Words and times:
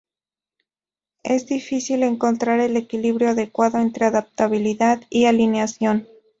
Es 1.21 1.45
difícil 1.45 2.01
encontrar 2.01 2.59
el 2.59 2.75
equilibrio 2.75 3.29
adecuado 3.29 3.77
entre 3.77 4.07
adaptabilidad 4.07 4.99
y 5.11 5.25
alineación. 5.25 6.07